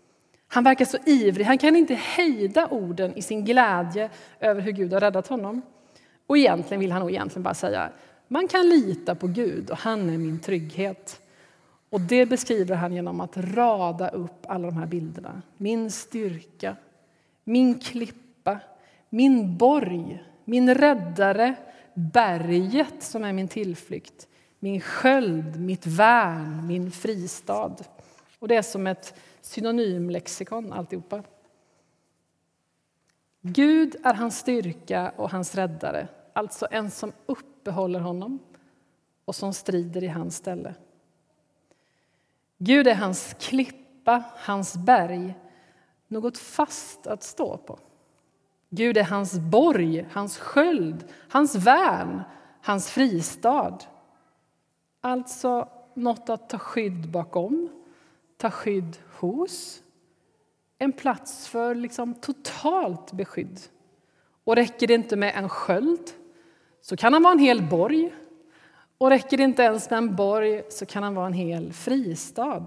Han 0.47 0.63
verkar 0.63 0.85
så 0.85 0.97
ivrig, 1.05 1.45
han 1.45 1.57
kan 1.57 1.75
inte 1.75 1.95
hejda 1.95 2.67
orden 2.67 3.17
i 3.17 3.21
sin 3.21 3.45
glädje 3.45 4.09
över 4.39 4.61
hur 4.61 4.71
Gud 4.71 4.93
har 4.93 4.99
räddat 4.99 5.27
honom. 5.27 5.61
Och 6.27 6.37
egentligen 6.37 6.79
vill 6.79 6.91
han 6.91 7.01
nog 7.01 7.11
egentligen 7.11 7.43
bara 7.43 7.53
säga 7.53 7.89
man 8.27 8.47
kan 8.47 8.69
lita 8.69 9.15
på 9.15 9.27
Gud 9.27 9.69
och 9.69 9.77
han 9.77 10.09
är 10.09 10.17
min 10.17 10.39
trygghet. 10.39 11.21
Och 11.91 12.01
det 12.01 12.25
beskriver 12.25 12.75
han 12.75 12.93
genom 12.93 13.21
att 13.21 13.37
rada 13.37 14.09
upp 14.09 14.45
alla 14.47 14.67
de 14.67 14.77
här 14.77 14.85
bilderna. 14.85 15.41
Min 15.57 15.91
styrka, 15.91 16.75
min 17.43 17.79
klippa, 17.79 18.59
min 19.09 19.57
borg, 19.57 20.23
min 20.45 20.75
räddare, 20.75 21.55
berget 21.93 23.03
som 23.03 23.23
är 23.23 23.33
min 23.33 23.47
tillflykt, 23.47 24.27
min 24.59 24.81
sköld, 24.81 25.59
mitt 25.59 25.87
värn, 25.87 26.67
min 26.67 26.91
fristad. 26.91 27.75
Och 28.39 28.47
det 28.47 28.55
är 28.55 28.61
som 28.61 28.87
ett 28.87 29.19
synonymlexikon 29.41 30.73
alltihopa. 30.73 31.23
Gud 33.41 33.95
är 34.03 34.13
hans 34.13 34.37
styrka 34.37 35.13
och 35.15 35.31
hans 35.31 35.55
räddare, 35.55 36.07
alltså 36.33 36.67
en 36.71 36.91
som 36.91 37.11
uppehåller 37.25 37.99
honom 37.99 38.39
och 39.25 39.35
som 39.35 39.53
strider 39.53 40.03
i 40.03 40.07
hans 40.07 40.35
ställe. 40.35 40.75
Gud 42.63 42.87
är 42.87 42.95
hans 42.95 43.35
klippa, 43.39 44.23
hans 44.35 44.77
berg, 44.77 45.35
något 46.07 46.37
fast 46.37 47.07
att 47.07 47.23
stå 47.23 47.57
på. 47.57 47.79
Gud 48.69 48.97
är 48.97 49.03
hans 49.03 49.39
borg, 49.39 50.05
hans 50.11 50.37
sköld, 50.37 51.05
hans 51.29 51.55
värn, 51.55 52.21
hans 52.61 52.89
fristad. 52.89 53.77
Alltså 55.01 55.69
något 55.93 56.29
att 56.29 56.49
ta 56.49 56.57
skydd 56.57 57.09
bakom, 57.09 57.69
ta 58.37 58.51
skydd 58.51 58.97
hos. 59.19 59.83
En 60.77 60.91
plats 60.91 61.47
för 61.47 61.75
liksom 61.75 62.13
totalt 62.13 63.11
beskydd. 63.11 63.59
Och 64.43 64.55
räcker 64.55 64.87
det 64.87 64.93
inte 64.93 65.15
med 65.15 65.35
en 65.35 65.49
sköld 65.49 66.11
så 66.81 66.97
kan 66.97 67.13
han 67.13 67.23
vara 67.23 67.33
en 67.33 67.39
hel 67.39 67.69
borg. 67.69 68.13
Och 69.01 69.09
räcker 69.09 69.37
det 69.37 69.43
inte 69.43 69.63
ens 69.63 69.89
med 69.89 69.97
en 69.97 70.15
borg 70.15 70.63
så 70.69 70.85
kan 70.85 71.03
han 71.03 71.15
vara 71.15 71.25
en 71.25 71.33
hel 71.33 71.73
fristad. 71.73 72.65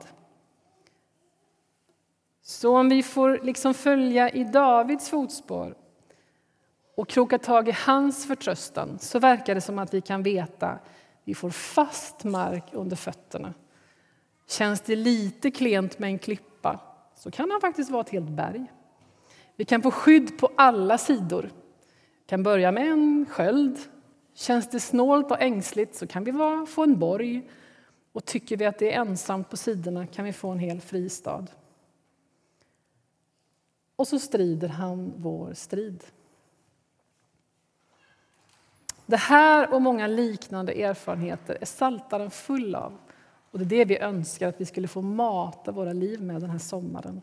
Så 2.42 2.76
om 2.76 2.88
vi 2.88 3.02
får 3.02 3.40
liksom 3.42 3.74
följa 3.74 4.30
i 4.30 4.44
Davids 4.44 5.10
fotspår 5.10 5.74
och 6.96 7.08
kroka 7.08 7.38
tag 7.38 7.68
i 7.68 7.72
hans 7.86 8.26
förtröstan 8.26 8.98
så 8.98 9.18
verkar 9.18 9.54
det 9.54 9.60
som 9.60 9.78
att 9.78 9.94
vi 9.94 10.00
kan 10.00 10.22
veta 10.22 10.68
att 10.68 10.80
vi 11.24 11.34
får 11.34 11.50
fast 11.50 12.24
mark 12.24 12.64
under 12.72 12.96
fötterna. 12.96 13.54
Känns 14.48 14.80
det 14.80 14.96
lite 14.96 15.50
klent 15.50 15.98
med 15.98 16.10
en 16.10 16.18
klippa 16.18 16.80
så 17.14 17.30
kan 17.30 17.50
han 17.50 17.60
faktiskt 17.60 17.90
vara 17.90 18.02
ett 18.02 18.10
helt 18.10 18.30
berg. 18.30 18.66
Vi 19.56 19.64
kan 19.64 19.82
få 19.82 19.90
skydd 19.90 20.38
på 20.38 20.50
alla 20.56 20.98
sidor. 20.98 21.42
Vi 21.42 22.26
kan 22.26 22.42
börja 22.42 22.72
med 22.72 22.90
en 22.90 23.26
sköld. 23.30 23.78
Känns 24.34 24.70
det 24.70 24.80
snålt 24.80 25.30
och 25.30 25.40
ängsligt 25.40 25.94
så 25.94 26.06
kan 26.06 26.24
vi 26.24 26.32
få 26.66 26.82
en 26.82 26.98
borg. 26.98 27.50
Och 28.12 28.24
tycker 28.24 28.56
vi 28.56 28.66
att 28.66 28.78
det 28.78 28.94
är 28.94 29.00
ensamt 29.00 29.50
på 29.50 29.56
sidorna 29.56 30.06
kan 30.06 30.24
vi 30.24 30.32
få 30.32 30.50
en 30.50 30.58
hel 30.58 30.80
fristad. 30.80 31.46
Och 33.96 34.08
så 34.08 34.18
strider 34.18 34.68
han 34.68 35.12
vår 35.16 35.54
strid. 35.54 36.04
Det 39.06 39.16
här 39.16 39.74
och 39.74 39.82
många 39.82 40.06
liknande 40.06 40.82
erfarenheter 40.82 41.58
är 41.60 41.66
Saltaren 41.66 42.30
full 42.30 42.74
av. 42.74 42.98
Och 43.50 43.58
det 43.58 43.64
är 43.64 43.66
det 43.66 43.84
vi 43.84 43.98
önskar 43.98 44.48
att 44.48 44.60
vi 44.60 44.64
skulle 44.64 44.88
få 44.88 45.02
mata 45.02 45.72
våra 45.72 45.92
liv 45.92 46.22
med 46.22 46.40
den 46.40 46.50
här 46.50 46.58
sommaren. 46.58 47.20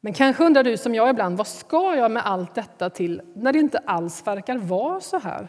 Men 0.00 0.12
kanske 0.12 0.44
undrar 0.44 0.64
du 0.64 0.76
som 0.76 0.94
jag 0.94 1.10
ibland, 1.10 1.38
vad 1.38 1.46
ska 1.46 1.96
jag 1.96 2.10
med 2.10 2.26
allt 2.26 2.54
detta 2.54 2.90
till 2.90 3.22
när 3.34 3.52
det 3.52 3.58
inte 3.58 3.78
alls 3.78 4.26
verkar 4.26 4.58
vara 4.58 5.00
så 5.00 5.18
här? 5.18 5.48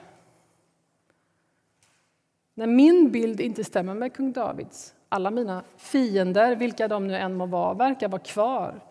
När 2.54 2.68
min 2.68 3.12
bild 3.12 3.42
inte 3.42 3.64
stämmer 3.64 3.94
med 3.94 4.14
kung 4.14 4.32
Davids, 4.32 4.94
alla 5.10 5.32
mina 5.32 5.64
fiender, 5.78 6.56
vilka 6.56 6.88
de 6.88 7.08
nu 7.08 7.18
än 7.18 7.36
må 7.36 7.46
vara, 7.46 7.74
verkar 7.74 8.10
vara 8.10 8.22
kvar. 8.22 8.82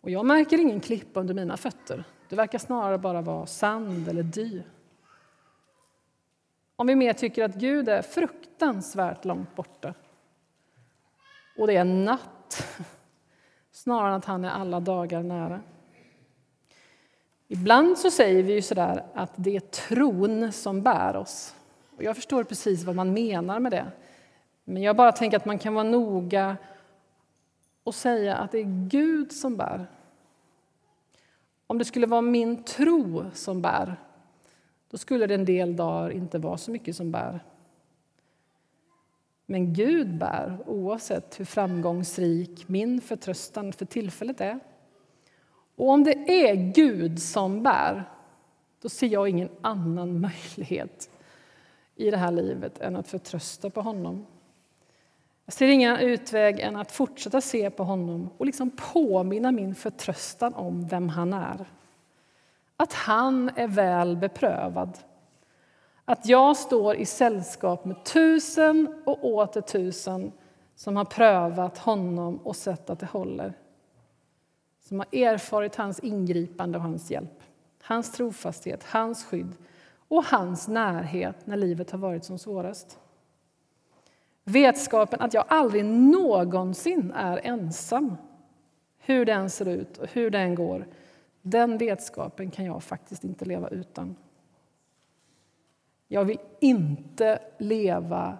Och 0.00 0.10
jag 0.10 0.26
märker 0.26 0.58
ingen 0.58 0.80
klippa 0.80 1.20
under 1.20 1.34
mina 1.34 1.56
fötter. 1.56 2.04
Det 2.28 2.36
verkar 2.36 2.58
snarare 2.58 2.98
bara 2.98 3.20
vara 3.20 3.46
sand 3.46 4.08
eller 4.08 4.22
dy. 4.22 4.62
Om 6.76 6.86
vi 6.86 6.94
mer 6.94 7.12
tycker 7.12 7.44
att 7.44 7.54
Gud 7.54 7.88
är 7.88 8.02
fruktansvärt 8.02 9.24
långt 9.24 9.54
borta 9.54 9.94
och 11.58 11.66
det 11.66 11.76
är 11.76 11.84
natt 11.84 12.64
snarare 13.82 14.08
än 14.08 14.14
att 14.14 14.24
han 14.24 14.44
är 14.44 14.50
alla 14.50 14.80
dagar 14.80 15.22
nära. 15.22 15.60
Ibland 17.48 17.98
så 17.98 18.10
säger 18.10 18.42
vi 18.42 18.52
ju 18.52 18.62
sådär 18.62 19.04
att 19.14 19.32
det 19.36 19.56
är 19.56 19.60
tron 19.60 20.52
som 20.52 20.82
bär 20.82 21.16
oss. 21.16 21.54
Och 21.96 22.02
jag 22.02 22.16
förstår 22.16 22.44
precis 22.44 22.84
vad 22.84 22.96
man 22.96 23.12
menar 23.12 23.60
med 23.60 23.72
det. 23.72 23.86
Men 24.64 24.82
jag 24.82 24.96
bara 24.96 25.12
tänker 25.12 25.36
att 25.36 25.44
man 25.44 25.58
kan 25.58 25.74
vara 25.74 25.84
noga 25.84 26.56
och 27.84 27.94
säga 27.94 28.36
att 28.36 28.52
det 28.52 28.58
är 28.58 28.88
Gud 28.88 29.32
som 29.32 29.56
bär. 29.56 29.86
Om 31.66 31.78
det 31.78 31.84
skulle 31.84 32.06
vara 32.06 32.20
min 32.20 32.64
tro 32.64 33.24
som 33.34 33.62
bär 33.62 33.96
då 34.90 34.98
skulle 34.98 35.26
det 35.26 35.34
en 35.34 35.44
del 35.44 35.76
dagar 35.76 36.10
inte 36.10 36.38
vara 36.38 36.58
så 36.58 36.70
mycket 36.70 36.96
som 36.96 37.10
bär. 37.10 37.40
Men 39.50 39.72
Gud 39.72 40.18
bär, 40.18 40.58
oavsett 40.66 41.40
hur 41.40 41.44
framgångsrik 41.44 42.68
min 42.68 43.00
förtröstan 43.00 43.72
för 43.72 43.84
tillfället 43.84 44.40
är. 44.40 44.60
Och 45.76 45.88
om 45.88 46.04
det 46.04 46.48
är 46.48 46.54
Gud 46.54 47.22
som 47.22 47.62
bär, 47.62 48.04
då 48.82 48.88
ser 48.88 49.06
jag 49.06 49.28
ingen 49.28 49.48
annan 49.60 50.20
möjlighet 50.20 51.10
i 51.96 52.10
det 52.10 52.16
här 52.16 52.32
livet 52.32 52.78
än 52.78 52.96
att 52.96 53.08
förtrösta 53.08 53.70
på 53.70 53.80
honom. 53.80 54.26
Jag 55.44 55.52
ser 55.52 55.68
ingen 55.68 55.96
utväg 55.96 56.60
än 56.60 56.76
att 56.76 56.92
fortsätta 56.92 57.40
se 57.40 57.70
på 57.70 57.84
honom 57.84 58.30
och 58.38 58.46
liksom 58.46 58.70
påminna 58.92 59.52
min 59.52 59.74
förtröstan 59.74 60.54
om 60.54 60.86
vem 60.86 61.08
han 61.08 61.32
är. 61.32 61.66
Att 62.76 62.92
han 62.92 63.50
är 63.56 63.68
väl 63.68 64.16
beprövad. 64.16 64.98
Att 66.08 66.26
jag 66.26 66.56
står 66.56 66.94
i 66.94 67.06
sällskap 67.06 67.84
med 67.84 68.04
tusen 68.04 69.02
och 69.06 69.24
åter 69.24 69.60
tusen 69.60 70.32
som 70.74 70.96
har 70.96 71.04
prövat 71.04 71.78
honom 71.78 72.36
och 72.36 72.56
sett 72.56 72.90
att 72.90 73.00
det 73.00 73.06
håller. 73.06 73.54
Som 74.80 74.98
har 74.98 75.06
erfarit 75.12 75.76
hans 75.76 76.00
ingripande 76.00 76.78
och 76.78 76.84
hans 76.84 77.10
hjälp, 77.10 77.42
hans 77.82 78.12
trofasthet, 78.12 78.84
hans 78.84 79.24
skydd 79.24 79.52
och 80.08 80.24
hans 80.24 80.68
närhet 80.68 81.46
när 81.46 81.56
livet 81.56 81.90
har 81.90 81.98
varit 81.98 82.24
som 82.24 82.38
svårast. 82.38 82.98
Vetskapen 84.44 85.20
att 85.20 85.34
jag 85.34 85.44
aldrig 85.48 85.84
någonsin 85.84 87.12
är 87.12 87.40
ensam, 87.44 88.16
hur 88.98 89.24
det 89.24 89.32
än 89.32 89.50
ser 89.50 89.68
ut 89.68 89.98
och 89.98 90.06
hur 90.12 90.30
det 90.30 90.38
än 90.38 90.54
går, 90.54 90.86
den 91.42 91.78
vetskapen 91.78 92.50
kan 92.50 92.64
jag 92.64 92.82
faktiskt 92.82 93.24
inte 93.24 93.44
leva 93.44 93.68
utan. 93.68 94.16
Jag 96.08 96.24
vill 96.24 96.38
inte 96.60 97.38
leva 97.58 98.38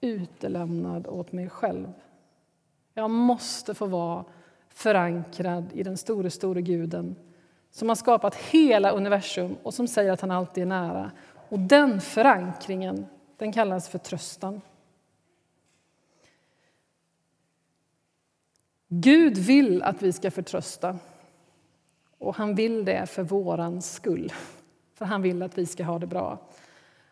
utelämnad 0.00 1.06
åt 1.06 1.32
mig 1.32 1.48
själv. 1.48 1.92
Jag 2.94 3.10
måste 3.10 3.74
få 3.74 3.86
vara 3.86 4.24
förankrad 4.68 5.64
i 5.72 5.82
den 5.82 5.96
store, 5.96 6.30
store 6.30 6.62
guden 6.62 7.16
som 7.70 7.88
har 7.88 7.96
skapat 7.96 8.34
hela 8.34 8.90
universum 8.90 9.56
och 9.62 9.74
som 9.74 9.88
säger 9.88 10.12
att 10.12 10.20
han 10.20 10.30
alltid 10.30 10.62
är 10.62 10.66
nära. 10.66 11.10
Och 11.48 11.58
den 11.58 12.00
förankringen 12.00 13.06
den 13.36 13.52
kallas 13.52 13.88
för 13.88 13.98
tröstan. 13.98 14.60
Gud 18.88 19.38
vill 19.38 19.82
att 19.82 20.02
vi 20.02 20.12
ska 20.12 20.30
förtrösta. 20.30 20.98
Och 22.18 22.36
han 22.36 22.54
vill 22.54 22.84
det 22.84 23.06
för 23.06 23.22
våran 23.22 23.82
skull. 23.82 24.32
För 24.94 25.04
han 25.04 25.22
vill 25.22 25.42
att 25.42 25.58
vi 25.58 25.66
ska 25.66 25.84
ha 25.84 25.98
det 25.98 26.06
bra. 26.06 26.38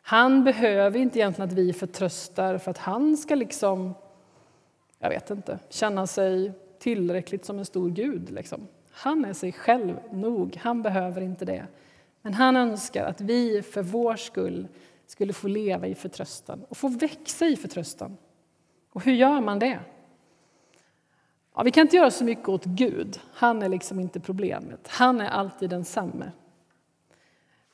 Han 0.09 0.45
behöver 0.45 0.99
inte 0.99 1.19
egentligen 1.19 1.51
att 1.51 1.57
vi 1.57 1.73
förtröstar 1.73 2.59
för 2.59 2.71
att 2.71 2.79
han 2.79 3.17
ska 3.17 3.35
liksom, 3.35 3.95
jag 4.99 5.09
vet 5.09 5.31
inte, 5.31 5.59
känna 5.69 6.07
sig 6.07 6.53
tillräckligt 6.79 7.45
som 7.45 7.59
en 7.59 7.65
stor 7.65 7.91
gud. 7.91 8.31
Liksom. 8.31 8.67
Han 8.91 9.25
är 9.25 9.33
sig 9.33 9.53
själv 9.53 9.99
nog, 10.13 10.57
han 10.57 10.83
behöver 10.83 11.21
inte 11.21 11.45
det. 11.45 11.67
Men 12.23 12.35
han 12.35 12.57
önskar 12.57 13.05
att 13.05 13.21
vi 13.21 13.63
för 13.63 13.83
vår 13.83 14.17
skull 14.17 14.69
skulle 15.07 15.33
få 15.33 15.49
leva 15.49 15.87
i 15.87 15.95
förtröstan 15.95 16.65
och 16.69 16.77
få 16.77 16.89
växa 16.89 17.47
i 17.47 17.57
förtröstan. 17.57 18.17
Och 18.93 19.05
hur 19.05 19.13
gör 19.13 19.41
man 19.41 19.59
det? 19.59 19.81
Ja, 21.55 21.63
vi 21.63 21.71
kan 21.71 21.83
inte 21.83 21.97
göra 21.97 22.11
så 22.11 22.25
mycket 22.25 22.49
åt 22.49 22.65
Gud. 22.65 23.21
Han 23.33 23.63
är 23.63 23.69
liksom 23.69 24.01
inte 24.01 24.21
problemet. 24.21 24.89
Han 24.89 25.21
är 25.21 25.29
alltid 25.29 25.71
densamme. 25.71 26.31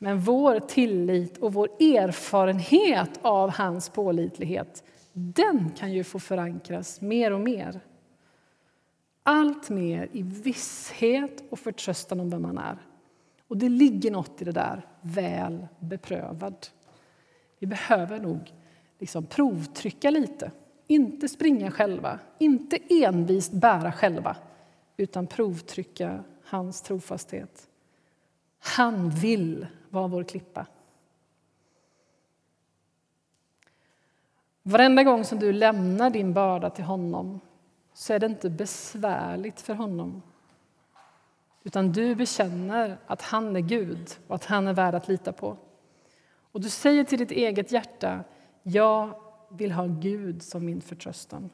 Men 0.04 0.18
vår 0.18 0.61
tillit 0.61 1.38
och 1.38 1.52
vår 1.52 1.68
erfarenhet 1.82 3.20
av 3.23 3.50
hans 3.50 3.88
pålitlighet 3.88 4.84
den 5.12 5.70
kan 5.70 5.92
ju 5.92 6.04
få 6.04 6.18
förankras 6.18 7.00
mer 7.00 7.30
och 7.32 7.40
mer. 7.40 7.80
Allt 9.23 9.70
mer 9.70 10.08
i 10.12 10.23
visshet 10.23 11.44
och 11.50 11.58
förtröstan 11.58 12.20
om 12.20 12.30
vem 12.30 12.42
man 12.42 12.58
är. 12.58 12.78
Och 13.49 13.56
det 13.56 13.68
ligger 13.68 14.11
något 14.11 14.42
i 14.42 14.44
det 14.44 14.52
där, 14.52 14.87
väl 15.00 15.66
beprövad. 15.78 16.66
Vi 17.58 17.66
behöver 17.66 18.18
nog 18.18 18.52
liksom 18.99 19.26
provtrycka 19.26 20.10
lite. 20.10 20.50
Inte 20.86 21.28
springa 21.28 21.71
själva, 21.71 22.19
inte 22.38 22.78
envist 22.90 23.52
bära 23.52 23.93
själva 23.93 24.36
utan 24.97 25.26
provtrycka 25.26 26.25
hans 26.45 26.82
trofasthet. 26.82 27.69
Han 28.64 29.10
vill 29.10 29.66
vara 29.90 30.06
vår 30.06 30.24
klippa. 30.24 30.66
Varenda 34.62 35.02
gång 35.02 35.24
som 35.24 35.38
du 35.38 35.52
lämnar 35.52 36.10
din 36.10 36.32
börda 36.32 36.70
till 36.70 36.84
honom 36.84 37.40
så 37.92 38.12
är 38.12 38.18
det 38.18 38.26
inte 38.26 38.50
besvärligt 38.50 39.60
för 39.60 39.74
honom. 39.74 40.22
Utan 41.62 41.92
du 41.92 42.14
bekänner 42.14 42.98
att 43.06 43.22
han 43.22 43.56
är 43.56 43.60
Gud 43.60 44.10
och 44.26 44.34
att 44.34 44.44
han 44.44 44.66
är 44.66 44.72
värd 44.72 44.94
att 44.94 45.08
lita 45.08 45.32
på. 45.32 45.56
Och 46.52 46.60
du 46.60 46.70
säger 46.70 47.04
till 47.04 47.18
ditt 47.18 47.30
eget 47.30 47.72
hjärta, 47.72 48.24
jag 48.62 49.20
vill 49.50 49.72
ha 49.72 49.86
Gud 49.86 50.42
som 50.42 50.64
min 50.64 50.80
förtröstan. 50.80 51.50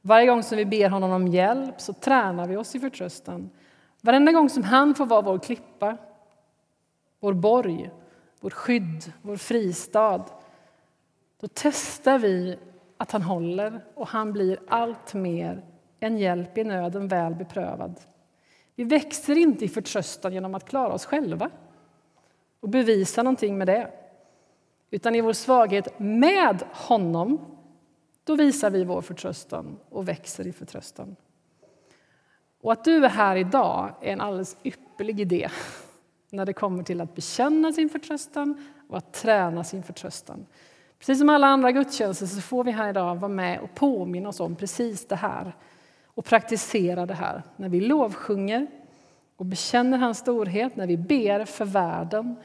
Varje 0.00 0.26
gång 0.26 0.42
som 0.42 0.58
vi 0.58 0.64
ber 0.64 0.88
honom 0.88 1.10
om 1.10 1.28
hjälp 1.28 1.80
så 1.80 1.92
tränar 1.92 2.46
vi 2.46 2.56
oss 2.56 2.74
i 2.74 2.80
förtröstan. 2.80 3.50
Varenda 4.04 4.32
gång 4.32 4.48
som 4.48 4.62
han 4.62 4.94
får 4.94 5.06
vara 5.06 5.22
vår 5.22 5.38
klippa, 5.38 5.96
vår 7.20 7.32
borg, 7.32 7.90
vårt 8.40 8.52
skydd, 8.52 9.12
vår 9.22 9.36
fristad 9.36 10.24
då 11.40 11.48
testar 11.54 12.18
vi 12.18 12.58
att 12.96 13.12
han 13.12 13.22
håller 13.22 13.84
och 13.94 14.08
han 14.08 14.32
blir 14.32 14.58
allt 14.68 15.14
mer 15.14 15.64
en 16.00 16.18
hjälp 16.18 16.58
i 16.58 16.64
nöden, 16.64 17.08
väl 17.08 17.34
beprövad. 17.34 18.00
Vi 18.74 18.84
växer 18.84 19.38
inte 19.38 19.64
i 19.64 19.68
förtröstan 19.68 20.32
genom 20.32 20.54
att 20.54 20.68
klara 20.68 20.92
oss 20.92 21.06
själva 21.06 21.50
och 22.60 22.68
bevisa 22.68 23.22
någonting 23.22 23.58
med 23.58 23.66
det. 23.66 23.90
Utan 24.90 25.14
i 25.14 25.20
vår 25.20 25.32
svaghet 25.32 25.98
med 25.98 26.62
honom, 26.72 27.58
då 28.24 28.36
visar 28.36 28.70
vi 28.70 28.84
vår 28.84 29.00
förtröstan 29.00 29.78
och 29.88 30.08
växer 30.08 30.46
i 30.46 30.52
förtröstan. 30.52 31.16
Och 32.62 32.72
att 32.72 32.84
du 32.84 33.04
är 33.04 33.08
här 33.08 33.36
idag 33.36 33.94
är 34.00 34.12
en 34.12 34.20
alldeles 34.20 34.56
ypperlig 34.64 35.20
idé 35.20 35.48
när 36.30 36.46
det 36.46 36.52
kommer 36.52 36.82
till 36.82 37.00
att 37.00 37.14
bekänna 37.14 37.72
sin 37.72 37.88
förtröstan 37.88 38.66
och 38.88 38.98
att 38.98 39.12
träna 39.12 39.64
sin 39.64 39.82
förtröstan. 39.82 40.46
Precis 40.98 41.18
som 41.18 41.28
alla 41.28 41.46
andra 41.46 41.72
gudstjänster 41.72 42.26
så 42.26 42.40
får 42.40 42.64
vi 42.64 42.70
här 42.70 42.90
idag 42.90 43.14
vara 43.14 43.32
med 43.32 43.60
och 43.60 43.74
påminna 43.74 44.28
oss 44.28 44.40
om 44.40 44.56
precis 44.56 45.06
det 45.06 45.16
här 45.16 45.56
och 46.06 46.24
praktisera 46.24 47.06
det 47.06 47.14
här 47.14 47.42
när 47.56 47.68
vi 47.68 47.80
lovsjunger 47.80 48.66
och 49.36 49.46
bekänner 49.46 49.98
hans 49.98 50.18
storhet, 50.18 50.76
när 50.76 50.86
vi 50.86 50.96
ber 50.96 51.44
för 51.44 51.64
världen, 51.64 52.36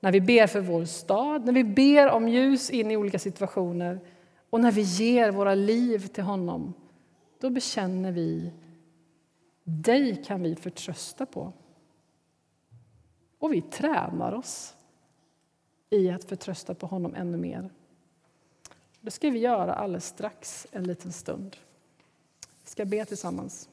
när 0.00 0.12
vi 0.12 0.20
ber 0.20 0.46
för 0.46 0.60
vår 0.60 0.84
stad, 0.84 1.44
när 1.44 1.52
vi 1.52 1.64
ber 1.64 2.10
om 2.10 2.28
ljus 2.28 2.70
in 2.70 2.90
i 2.90 2.96
olika 2.96 3.18
situationer 3.18 4.00
och 4.50 4.60
när 4.60 4.72
vi 4.72 4.82
ger 4.82 5.30
våra 5.30 5.54
liv 5.54 6.06
till 6.06 6.24
honom. 6.24 6.74
Då 7.40 7.50
bekänner 7.50 8.12
vi 8.12 8.52
dig 9.64 10.24
kan 10.24 10.42
vi 10.42 10.56
förtrösta 10.56 11.26
på. 11.26 11.52
Och 13.38 13.52
vi 13.52 13.62
tränar 13.62 14.32
oss 14.32 14.76
i 15.90 16.10
att 16.10 16.24
förtrösta 16.24 16.74
på 16.74 16.86
honom 16.86 17.14
ännu 17.14 17.36
mer. 17.36 17.70
Det 19.00 19.10
ska 19.10 19.30
vi 19.30 19.38
göra 19.38 19.74
alldeles 19.74 20.06
strax, 20.06 20.66
en 20.70 20.84
liten 20.84 21.12
stund. 21.12 21.56
Vi 22.62 22.70
ska 22.70 22.84
be 22.84 23.04
tillsammans. 23.04 23.68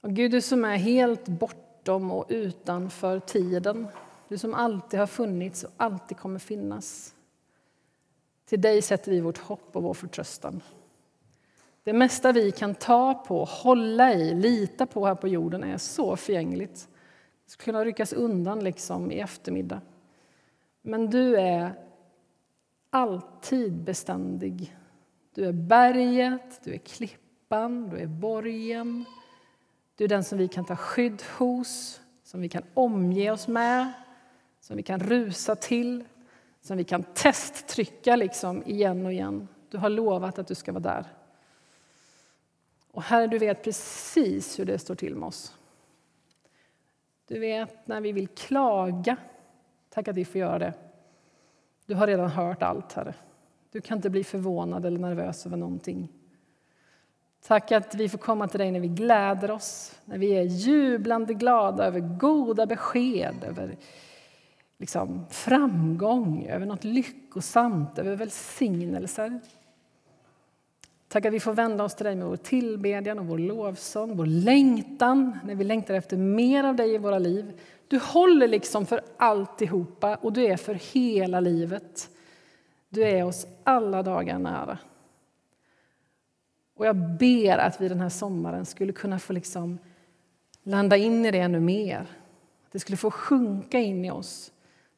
Och 0.00 0.16
Gud, 0.16 0.30
du 0.30 0.40
som 0.40 0.64
är 0.64 0.76
helt 0.76 1.28
bortom 1.28 2.10
och 2.10 2.26
utanför 2.28 3.20
tiden. 3.20 3.88
Du 4.30 4.38
som 4.38 4.54
alltid 4.54 5.00
har 5.00 5.06
funnits 5.06 5.64
och 5.64 5.70
alltid 5.76 6.16
kommer 6.16 6.38
finnas. 6.38 7.14
Till 8.44 8.60
dig 8.60 8.82
sätter 8.82 9.10
vi 9.10 9.20
vårt 9.20 9.38
hopp 9.38 9.76
och 9.76 9.82
vår 9.82 9.94
förtröstan. 9.94 10.62
Det 11.82 11.92
mesta 11.92 12.32
vi 12.32 12.52
kan 12.52 12.74
ta 12.74 13.14
på, 13.14 13.44
hålla 13.44 14.14
i, 14.14 14.34
lita 14.34 14.86
på 14.86 15.06
här 15.06 15.14
på 15.14 15.28
jorden 15.28 15.64
är 15.64 15.78
så 15.78 16.16
förgängligt. 16.16 16.88
Det 17.44 17.50
skulle 17.50 17.64
kunna 17.64 17.84
ryckas 17.84 18.12
undan 18.12 18.64
liksom 18.64 19.12
i 19.12 19.18
eftermiddag. 19.18 19.80
Men 20.82 21.10
du 21.10 21.36
är 21.36 21.72
alltid 22.90 23.72
beständig. 23.72 24.76
Du 25.34 25.44
är 25.44 25.52
berget, 25.52 26.64
du 26.64 26.74
är 26.74 26.78
klippan, 26.78 27.88
du 27.88 27.98
är 27.98 28.06
borgen. 28.06 29.04
Du 29.94 30.04
är 30.04 30.08
den 30.08 30.24
som 30.24 30.38
vi 30.38 30.48
kan 30.48 30.64
ta 30.64 30.76
skydd 30.76 31.22
hos, 31.38 32.00
som 32.24 32.40
vi 32.40 32.48
kan 32.48 32.62
omge 32.74 33.30
oss 33.30 33.48
med, 33.48 33.92
som 34.70 34.76
vi 34.76 34.82
kan 34.82 35.00
rusa 35.00 35.56
till, 35.56 36.04
som 36.60 36.76
vi 36.76 36.84
kan 36.84 37.02
testtrycka 37.02 38.16
liksom 38.16 38.62
igen 38.66 39.06
och 39.06 39.12
igen. 39.12 39.48
Du 39.70 39.78
har 39.78 39.88
lovat 39.88 40.38
att 40.38 40.46
du 40.46 40.54
ska 40.54 40.72
vara 40.72 40.82
där. 40.82 41.04
Och 42.90 43.02
Herre, 43.02 43.26
du 43.26 43.38
vet 43.38 43.64
precis 43.64 44.58
hur 44.58 44.64
det 44.64 44.78
står 44.78 44.94
till 44.94 45.16
med 45.16 45.26
oss. 45.26 45.54
Du 47.26 47.38
vet 47.38 47.86
när 47.86 48.00
vi 48.00 48.12
vill 48.12 48.28
klaga. 48.28 49.16
Tack 49.88 50.08
att 50.08 50.16
vi 50.16 50.24
får 50.24 50.38
göra 50.38 50.58
det. 50.58 50.72
Du 51.86 51.94
har 51.94 52.06
redan 52.06 52.30
hört 52.30 52.62
allt, 52.62 52.92
Herre. 52.92 53.14
Du 53.72 53.80
kan 53.80 53.98
inte 53.98 54.10
bli 54.10 54.24
förvånad 54.24 54.86
eller 54.86 54.98
nervös 54.98 55.46
över 55.46 55.56
någonting. 55.56 56.08
Tack 57.42 57.72
att 57.72 57.94
vi 57.94 58.08
får 58.08 58.18
komma 58.18 58.48
till 58.48 58.60
dig 58.60 58.70
när 58.70 58.80
vi 58.80 58.88
gläder 58.88 59.50
oss, 59.50 59.98
när 60.04 60.18
vi 60.18 60.30
är 60.32 60.42
jublande 60.42 61.34
glada 61.34 61.84
över 61.84 62.00
goda 62.00 62.66
besked, 62.66 63.44
över 63.44 63.76
liksom 64.80 65.26
framgång, 65.30 66.46
över 66.46 66.66
något 66.66 66.84
lyckosamt, 66.84 67.98
över 67.98 68.16
välsignelser. 68.16 69.40
Tack 71.08 71.26
att 71.26 71.32
vi 71.32 71.40
får 71.40 71.52
vända 71.52 71.84
oss 71.84 71.94
till 71.94 72.06
dig 72.06 72.16
med 72.16 72.26
vår 72.26 72.36
tillbedjan 72.36 73.18
och 73.18 73.26
vår 73.26 73.38
lovsång, 73.38 74.16
vår 74.16 74.26
längtan, 74.26 75.38
när 75.44 75.54
vi 75.54 75.64
längtar 75.64 75.94
efter 75.94 76.16
mer 76.16 76.64
av 76.64 76.76
dig 76.76 76.94
i 76.94 76.98
våra 76.98 77.18
liv. 77.18 77.60
Du 77.88 77.98
håller 77.98 78.48
liksom 78.48 78.86
för 78.86 79.00
alltihopa 79.16 80.16
och 80.16 80.32
du 80.32 80.44
är 80.44 80.56
för 80.56 80.74
hela 80.74 81.40
livet. 81.40 82.10
Du 82.88 83.02
är 83.02 83.24
oss 83.24 83.46
alla 83.64 84.02
dagar 84.02 84.38
nära. 84.38 84.78
Och 86.76 86.86
jag 86.86 86.96
ber 86.96 87.58
att 87.58 87.80
vi 87.80 87.88
den 87.88 88.00
här 88.00 88.08
sommaren 88.08 88.66
skulle 88.66 88.92
kunna 88.92 89.18
få 89.18 89.32
liksom 89.32 89.78
landa 90.62 90.96
in 90.96 91.26
i 91.26 91.30
det 91.30 91.38
ännu 91.38 91.60
mer. 91.60 92.06
Det 92.72 92.80
skulle 92.80 92.96
få 92.96 93.10
sjunka 93.10 93.78
in 93.78 94.04
i 94.04 94.10
oss. 94.10 94.52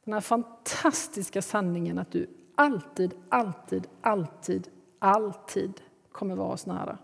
Den 0.05 0.15
här 0.15 0.21
fantastiska 0.21 1.43
sanningen 1.43 1.99
att 1.99 2.11
du 2.11 2.27
alltid, 2.55 3.15
alltid, 3.29 3.87
alltid, 4.01 4.69
alltid 4.99 5.81
kommer 6.13 6.37
vara 6.37 6.53
oss 6.53 6.67
nära. 6.67 6.99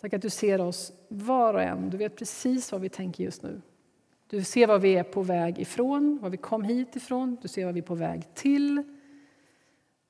Tack 0.00 0.14
att 0.14 0.22
du 0.22 0.30
ser 0.30 0.60
oss 0.60 0.92
var 1.08 1.54
och 1.54 1.62
en. 1.62 1.90
Du 1.90 1.96
vet 1.96 2.16
precis 2.16 2.72
vad 2.72 2.80
vi 2.80 2.88
tänker 2.88 3.24
just 3.24 3.42
nu. 3.42 3.62
Du 4.26 4.44
ser 4.44 4.66
vad 4.66 4.80
vi 4.80 4.96
är 4.96 5.02
på 5.02 5.22
väg 5.22 5.58
ifrån, 5.58 6.18
var 6.22 6.30
vi 6.30 6.36
kom 6.36 6.62
hit 6.62 6.96
ifrån. 6.96 7.38
Du 7.42 7.48
ser 7.48 7.64
vad 7.64 7.74
vi 7.74 7.80
är 7.80 7.84
på 7.84 7.94
väg 7.94 8.34
till. 8.34 8.82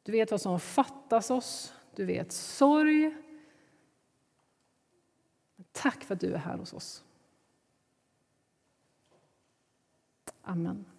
Du 0.03 0.13
vet 0.13 0.31
vad 0.31 0.41
som 0.41 0.61
fattas 0.61 1.31
oss. 1.31 1.73
Du 1.95 2.05
vet 2.05 2.33
sorg. 2.33 3.15
Tack 5.73 6.05
för 6.05 6.15
att 6.15 6.21
du 6.21 6.35
är 6.35 6.39
här 6.39 6.57
hos 6.57 6.73
oss. 6.73 7.05
Amen. 10.47 10.94